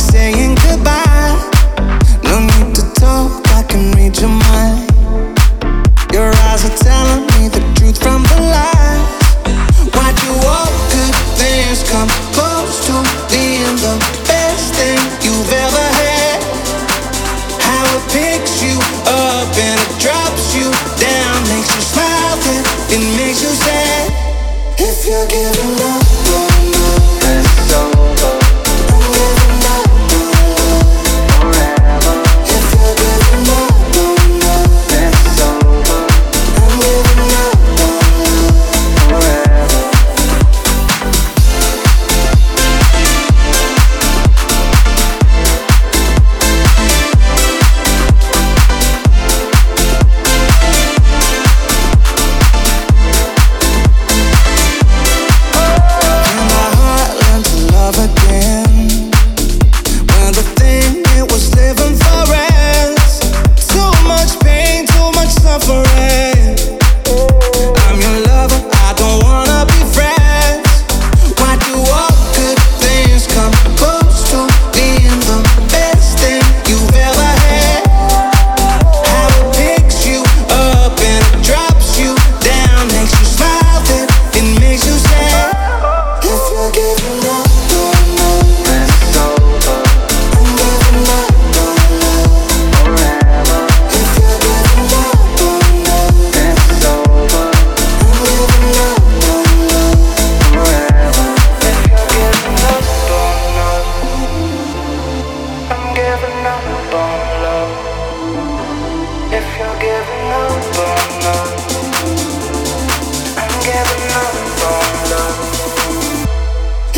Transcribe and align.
saying 0.00 0.54
goodbye. 0.64 1.36
No 2.24 2.40
need 2.40 2.74
to 2.74 2.84
talk, 2.96 3.44
I 3.52 3.62
can 3.68 3.92
read 3.92 4.16
your 4.16 4.32
mind. 4.32 4.88
Your 6.12 6.32
eyes 6.48 6.64
are 6.64 6.78
telling 6.80 7.26
me 7.36 7.48
the 7.52 7.60
truth 7.76 7.98
from 8.00 8.22
the 8.32 8.40
lies. 8.40 9.04
Why 9.92 10.08
do 10.24 10.30
all 10.48 10.72
good 10.94 11.14
things 11.36 11.84
come 11.92 12.08
close 12.32 12.86
to 12.88 12.96
being 13.28 13.76
the 13.84 13.96
best 14.24 14.74
thing 14.74 14.98
you've 15.20 15.52
ever 15.52 15.86
had? 16.00 16.38
How 17.60 17.84
it 17.96 18.04
picks 18.08 18.62
you 18.64 18.76
up 19.06 19.52
and 19.52 19.78
it 19.84 19.92
drops 20.00 20.56
you 20.56 20.68
down, 20.96 21.36
makes 21.52 21.70
you 21.76 21.82
smile, 21.92 22.36
then 22.48 22.64
it 22.96 23.04
makes 23.20 23.42
you 23.42 23.52
sad. 23.68 24.06
If 24.78 25.06
you're 25.06 25.28
giving 25.28 25.76
love. 25.78 25.99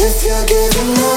If 0.04 0.24
you're 0.24 0.46
giving 0.46 0.98
up 1.04 1.11